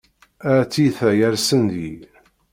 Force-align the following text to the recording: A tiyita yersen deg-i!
A 0.51 0.53
tiyita 0.71 1.09
yersen 1.19 1.61
deg-i! 1.69 1.97